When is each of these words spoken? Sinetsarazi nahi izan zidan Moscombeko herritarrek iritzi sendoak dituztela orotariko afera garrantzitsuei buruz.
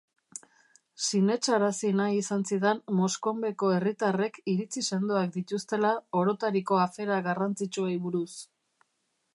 Sinetsarazi 1.07 1.91
nahi 1.99 2.15
izan 2.21 2.45
zidan 2.53 2.81
Moscombeko 3.01 3.69
herritarrek 3.75 4.41
iritzi 4.55 4.85
sendoak 4.95 5.31
dituztela 5.37 5.93
orotariko 6.23 6.83
afera 6.87 7.21
garrantzitsuei 7.31 7.97
buruz. 8.07 8.29